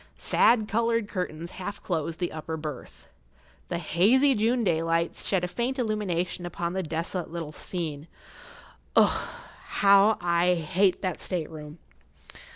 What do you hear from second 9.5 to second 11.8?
how I hate that state room!